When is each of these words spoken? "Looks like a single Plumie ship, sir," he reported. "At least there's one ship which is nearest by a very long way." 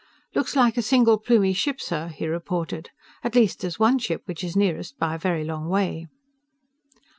"Looks 0.33 0.55
like 0.55 0.77
a 0.77 0.81
single 0.81 1.19
Plumie 1.19 1.53
ship, 1.53 1.79
sir," 1.79 2.07
he 2.07 2.25
reported. 2.27 2.89
"At 3.23 3.35
least 3.35 3.59
there's 3.59 3.77
one 3.77 3.99
ship 3.99 4.23
which 4.25 4.43
is 4.43 4.55
nearest 4.55 4.97
by 4.97 5.13
a 5.13 5.17
very 5.19 5.43
long 5.43 5.69
way." 5.69 6.07